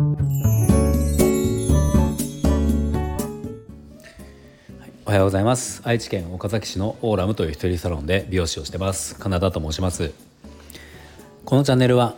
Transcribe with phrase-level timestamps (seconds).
[0.00, 0.02] お
[5.10, 5.82] はようございます。
[5.84, 9.14] 愛知県岡崎市のオーラムという一人サロンで美容師をしてます。
[9.16, 10.14] カナダと申します。
[11.44, 12.14] このチャンネルは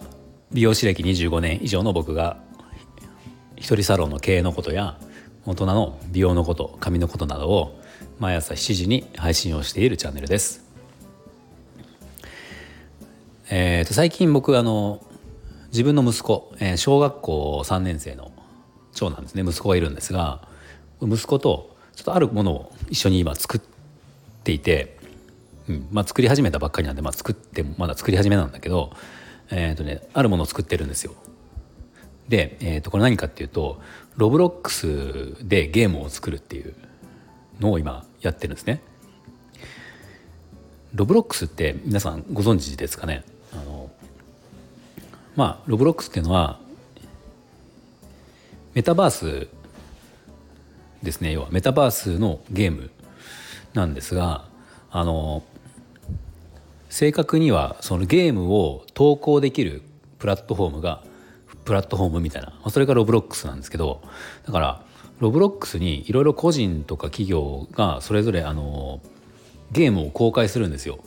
[0.53, 2.37] 美容師歴25年以上の僕が
[3.57, 4.97] 一人サロンの経営のことや
[5.45, 7.81] 大人の美容のこと髪のことなどを
[8.21, 10.65] 毎朝7時に配信をしているチャンネルです。
[13.51, 15.05] えーと、最近僕あの
[15.73, 18.31] 自分の息子、えー、小学校3年生の
[18.93, 20.47] 長男ですね息子がいるんですが
[21.01, 23.61] 息子とちょっとあるものを一緒に今作っ
[24.45, 24.99] ていて、
[25.69, 28.93] うんまあ、作り始めたばっかりなんで、まあ、作ってまだ作り始めなんだけど、
[29.51, 31.15] えーとね、あるものを作ってるんですよ。
[32.29, 33.81] で、えー、とこれ何かっていうと
[34.17, 36.75] ロブロックスでゲームを作るっていう
[37.61, 38.83] のを今やってるんですね。
[40.95, 43.25] ロブロックスって皆さんご存知ですかね？
[45.37, 46.59] まあロブロックスっていうのは
[48.75, 49.49] メタバース
[51.03, 51.33] ですね。
[51.33, 52.91] 要はメタバースのゲーム
[53.75, 54.45] なんですが
[54.91, 55.43] あの
[56.89, 59.83] 正確にはそのゲームを投稿できる
[60.19, 61.03] プラットフォームが
[61.65, 64.03] プラットフォームみたいなそれがロブロックスなんですけど
[64.45, 64.85] だから
[65.19, 69.01] ロブロックスにいろいろ個人とか企業がそれぞれあの
[69.71, 70.99] ゲームを公開するんですよ、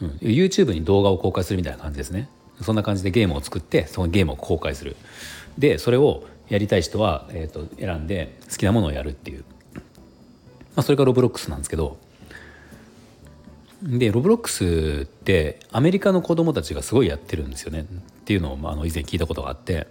[0.00, 2.28] うん、YouTube に動画を公開するみたいな感じですね。
[2.64, 4.96] そんな感じでゲームを作ってそのゲームを公開する。
[5.58, 9.44] でそれをやりたい人は、えーと、選んで好きなものをやるっていう、
[9.74, 9.80] ま
[10.76, 11.98] あ、それがロブロックスなんですけど。
[13.82, 17.80] でロブロックスってアメリカの子供たちがすごいやってるんですよね。
[17.80, 17.84] っ
[18.24, 19.86] ていうのを、まあ、あの以前聞いたことがあって。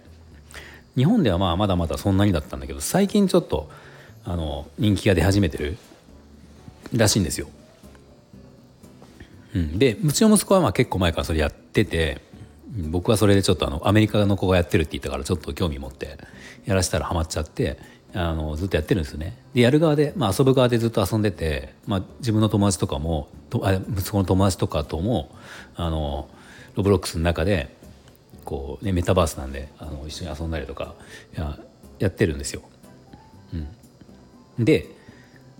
[0.96, 3.70] 日本ではまあまだまだそんなにだったんだけど最近ちょっと
[4.24, 5.76] あの人気が出始めてる
[6.94, 7.48] らしいんですよ。
[9.54, 12.20] うん、でうちの息子はまあ結構前からそれやってて。
[12.70, 16.18] 僕はそれでちょっとあのアメリカの子がやってるって言ったからちょっと興味持って
[16.66, 17.78] やらせたらハマっちゃって
[18.14, 19.36] あのずっとやってるんですよね。
[19.54, 25.34] でやる側で、まあ、遊ぶ側でずっと遊んでて、まあ、自分の友達とかもとあ息子の友達とかとも
[25.74, 26.28] あの
[26.76, 27.74] ロブロックスの中で
[28.44, 30.94] こう、ね、メタバースなんであの一緒に遊んだりとか
[31.34, 31.58] や
[31.98, 32.62] やってるんですよ。
[34.58, 34.86] うん、で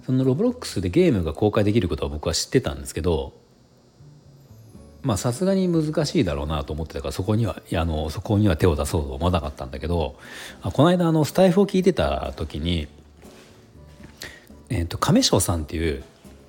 [0.07, 3.33] そのロブロックスでゲームが公開できることは僕は知ってたんですけど
[5.03, 10.17] まあさすがに難しいだろうなと思ってたからそこにはいやあのそこには手を出そうと思わなかったんだけど
[10.63, 12.89] この間あのスタイフを聞いてた時に、
[14.69, 16.03] えーと、亀翔さんっていう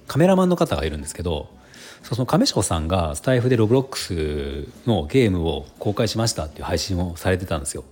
[0.08, 1.50] カメラマンの方がいるんですけど
[2.04, 7.84] その亀翔さんがスタイフでロブロックスのゲームを公開しましたっていう配信をされてたんですよ。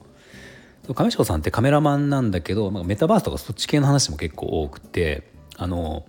[0.95, 6.03] 亀翔さんってカメラマンなんだけど、まあ、メタバースとかそっち系の話も結構多くてあの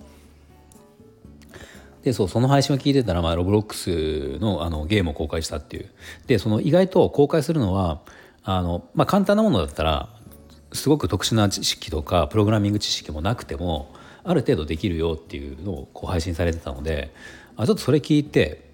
[2.03, 5.91] でそうその配信を聞いてたら、まあ、ロブロックスのあのゲームを公開したっていう。
[6.27, 8.01] でその意外と公開するのは
[8.43, 10.09] あの、まあ、簡単なものだったら
[10.73, 13.95] すごく特殊な知識とかプログラミング知識もなくても
[14.25, 17.13] ある程度できるよっていうのをこう配信されてたので
[17.57, 18.71] あちょっとそれ聞いて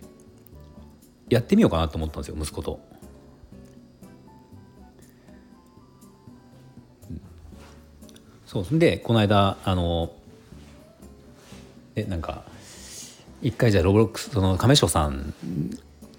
[1.29, 2.79] やってみようかなと思ったんですよ息子と。
[8.47, 8.79] そう。
[8.79, 10.13] でこの間あの
[11.97, 12.45] えなんか
[13.43, 15.35] 一回じゃあロブロックスその亀翔さん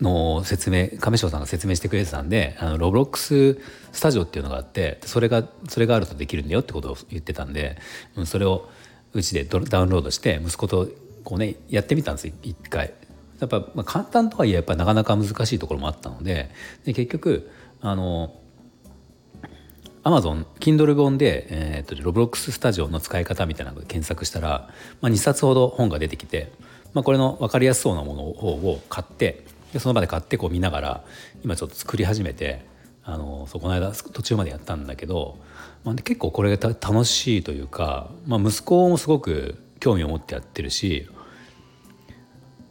[0.02, 3.60] の説明亀翔さんが説明してくれてたんであのロブロックス
[3.92, 7.78] スタジオっていうのがあってそれがそれがあるとできるんだよってことを言ってたんで
[8.16, 8.70] うんそれを
[9.14, 10.88] うちでダウンロードして息子と
[11.24, 12.94] こうねやってみたんです一回。
[13.40, 16.50] やっぱ、まあ、簡単とはいえやっぱなかなか難しいところもあったので
[16.86, 17.52] で結局
[17.82, 18.34] あの
[20.02, 24.70] アマゾン Kindle 本で、えーと、ロブロックススタジオの使い方みたいなので検索したら、
[25.02, 26.52] まあ、2冊ほど本が出てきて
[26.98, 31.04] まあ、これの分かりやすそうなものを買ってでその場で買ってこう見ながら
[31.44, 32.66] 今ちょっと作り始めて
[33.04, 35.38] あのそうこの間途中までやったんだけど、
[35.84, 41.08] まあ、結構これが楽しいというか、まあ、息子もすごく興味を持ってやってるし、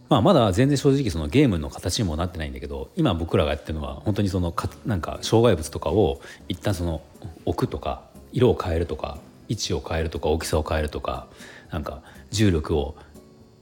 [0.08, 7.00] まあ、まだ全然正直そのゲームの形にもなってないんだけど今僕らがやってるのは本当にそのかなんか障害物とかを一旦その
[7.44, 8.02] 置くとか
[8.32, 9.18] 色を変えるとか
[9.48, 11.28] 位置を変えるとか大きさを変えるとか
[11.70, 12.02] なんか
[12.32, 12.96] 重力を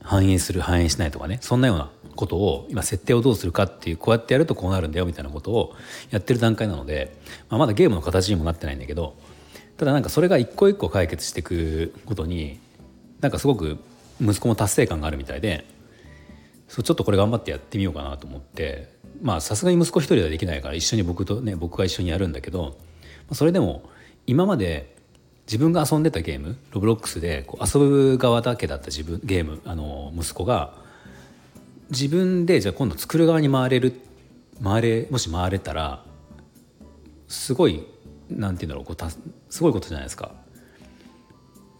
[0.05, 5.73] 反映する反映しないとかねそんなようなことを今設定をどうするかっていうこうやってやるとこうなるんだよみたいなことを
[6.11, 7.17] やってる段階なので、
[7.49, 9.15] まあ、まだゲームの形にもなってないんだけど
[9.77, 12.59] ただなんかそれが一個一個解決していくことに
[13.19, 13.77] なんかすごく
[14.21, 15.65] 息子も達成感があるみたいで
[16.67, 18.89] そうちょっとこれ頑張ってやってみようかなと思って
[19.21, 22.77] まあさすがに息子一人ではできないから一緒に僕とね僕が一緒にやるんだけど
[23.33, 23.89] それでも
[24.27, 24.94] 今まで
[25.45, 30.73] 自分が遊んでたゲームロブロックスでこう遊ぶ側だけだった自分ゲームあの息子が
[31.91, 34.01] 自分でじゃあ今度作る側に回れる
[34.63, 36.03] 回れもし回れたら
[37.27, 37.85] すごい
[38.29, 39.09] なんて言うんだろうこうた
[39.49, 40.31] すごいことじゃないですか。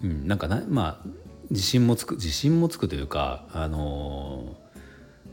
[0.04, 1.08] うん、なんかなまあ
[1.50, 4.56] 自信もつく自信もつくというかあの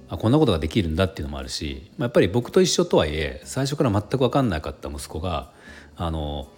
[0.09, 5.51] あこんなことができるんだっていうのもあるし、まあ、やっぱり僕と一緒とはいえ最初から全く分かんなかった息子が
[5.97, 6.49] あの、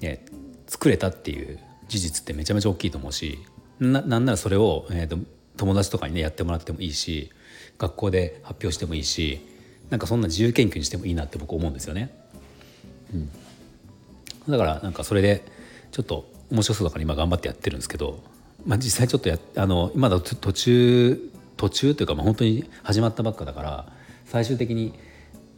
[0.00, 0.24] ね、
[0.72, 1.58] 作れたっていう
[1.88, 3.38] 事実ってめちゃめちゃ大きいと思うし
[3.78, 5.18] ななんならそれを、えーと、
[5.58, 7.30] 友達とかにねやってもらってもいいし
[7.76, 9.46] 学校で発表してもいいし
[9.90, 12.10] なんかそんな自由研究にしてもいいなって僕思うんですよね。
[13.12, 13.30] うん、
[14.48, 15.44] だからなんかそれで
[15.90, 18.22] ちょっと面白そうだから今頑張ってやってるんですけど、
[18.64, 23.92] まあ、実際ちょっとやあのまだと途中途中というかまあ本当に始まったばっかだから
[24.24, 24.94] 最終的に、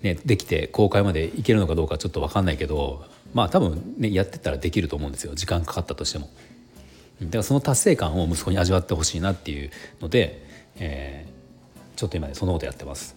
[0.02, 6.31] ね、できて公開までいけるのかどうかちょっと分かんないけどまあ多分ねやってたらできると思うんですよ時間かかったとしても。
[7.20, 9.70] だからその達成感を息子に味わってほしいなっていう
[10.00, 10.46] ので、
[10.76, 13.16] えー、ちょっと今ねそのことやってます。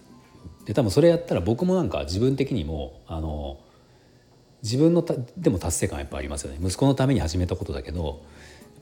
[0.66, 3.58] で多分それやったら僕もなんか自分的にもあの
[4.62, 5.04] 自分の
[5.36, 8.22] でも達成感やっぱありますよね息子のために始めたことだけど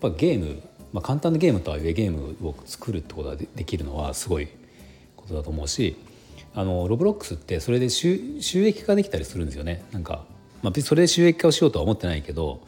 [0.02, 0.62] やっぱゲーム、
[0.92, 4.48] まあ、簡単なゲームとはいえゲームを作るってことができるのはすごい
[5.16, 5.96] ことだと思うし
[6.54, 10.24] あのロブロックスってそれで収益化できたりするんですよねなんか、
[10.66, 12.60] まあ、別にそれで収益化をしようとは思ってないけど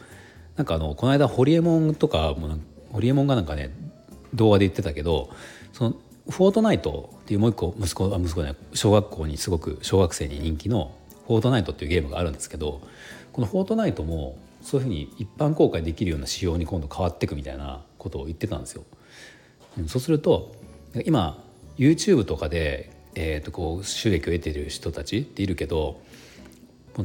[0.55, 2.57] なんかあのこの間ホリエモンとかも
[2.93, 3.71] ホリエモンがなんかね
[4.35, 5.31] 動画で言ってたけど
[5.73, 5.97] その
[6.31, 10.95] フォートナイトっていうもう一個息子あ息子ね小学校にすごく小学生に人気の
[11.27, 12.81] フォートナイトっていうゲームがあるんですけど
[13.33, 18.85] このフォートナイトもそういうふうに一般公開できるような仕様に今度変わっていくみたいなことを言ってたんですよ。
[19.89, 20.55] そうすると
[21.05, 21.43] 今
[21.77, 26.01] YouTube とかで、えー、とこう収益を得ている人たちっているけど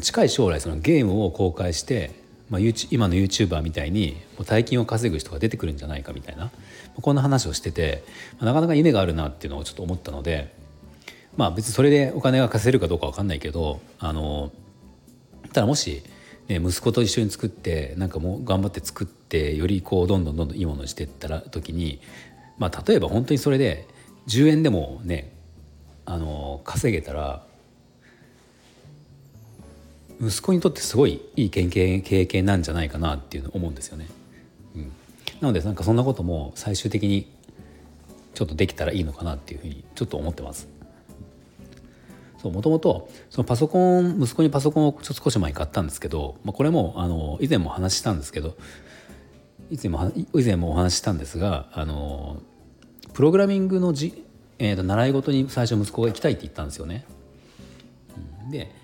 [0.02, 6.52] 近い将来そのゲームを公開してまあ、今の YouTuber みたいにもう大金を稼ぐ人が出てくるんじゃないかみたいな
[7.02, 8.04] こんな話をしてて、
[8.34, 10.54] まあ、なかなか夢があるなっていうのをちょっと思ったので
[11.36, 14.52] まあ別にそれでお金が稼げるかどうか分かんないけどあの
[15.52, 16.04] ただもし、
[16.48, 22.02] ね、息子と一緒に作ってなんかもう頑張って作ってよりこうどんどんどんどんいいものにしていったら時に、
[22.60, 23.88] まあ、例えば本当にそれで
[24.28, 25.34] 10円でもね
[26.06, 27.44] あの稼げたら
[30.28, 34.08] 息子にとってすごいいい経験経験なんじゃないかなっていうの思うんですよね。
[34.76, 34.92] うん、
[35.42, 37.32] なのでなんかそんなことも最終的に
[38.34, 40.68] ちょっとできたらいいのかなっていうふうにちょっと思ってます。
[42.44, 48.58] そうもともとそのパソコン息子にパソコンをちょっと少し前に買ったんですけど、まあ、これもあの以前も話したんですけど
[49.72, 52.42] 以前も以前もお話したんですがあの
[53.14, 54.26] プログラミングのじ、
[54.60, 57.06] えー、と習い事に最初息子が行きたいって言ったんですよね。
[58.52, 58.83] で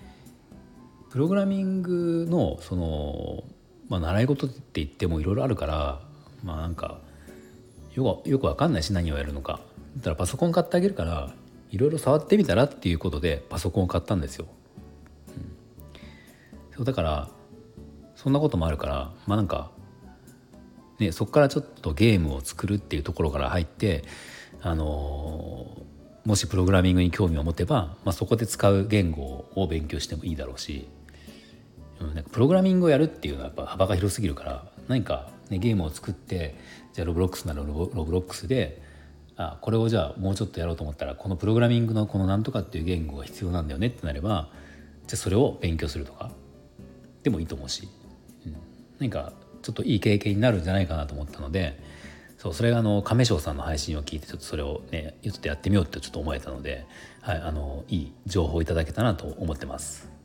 [1.10, 3.42] プログラミングのその、
[3.88, 6.00] まあ、習い事って言ってもいろいろあるから
[6.44, 7.00] まあなんか
[7.94, 9.60] よくよく分かんないし何をやるのか。
[9.96, 11.34] だったらパソコン買ってあげるから
[11.70, 14.46] いろいろ触ってみたらっていうことでパソコンを買ったんですよ。
[15.28, 17.28] うん、そうだから
[18.14, 19.72] そんなこともあるからまあなんか、
[21.00, 24.04] ね、そこからちょっとゲームを作るっていうところから入って
[24.62, 25.76] あの、
[26.24, 30.86] もしプログラミングに興味を持てば、まあ、そこで使う言語を勉強してもいいだろうし。
[32.06, 36.56] なんかプログラミングをやるっていうのはやっぱ幅が広すぎるから何か、ね、ゲームを作って
[36.92, 38.82] じゃあロブロックスならロブロックスで
[39.36, 44.48] あこれをじゃあもうちょっとやろうと思ったらこのプログラミングのこのなんとかっていう言語が必要なんだよねってなれば
[45.06, 46.30] じゃあそれを勉強するとか
[47.22, 47.88] でもいいと思うし、
[48.46, 48.56] うん、
[48.98, 51.78] 何かちょっといい経験になるんじゃないかなと思ったので
[52.38, 56.86] そうそれがあの亀翔さんの配信を聞いてちょっとそれをねちょっとやってみようってちょっと思えたので、
[57.20, 60.19] はい、あのいい情報をいただけたなと思ってます。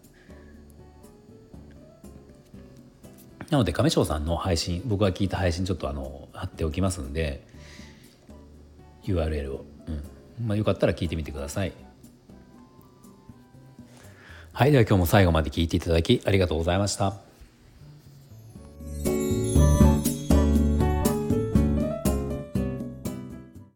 [3.49, 7.45] なので亀翔さんの配信僕が聞いた配信ちょっとあの貼っておきますんで
[9.03, 9.91] URL を、う
[10.43, 10.47] ん。
[10.47, 11.73] まあ、よかったら聞いてみてください。
[14.51, 17.24] はいでは今日も最後まで聞いていただきありがとうございました。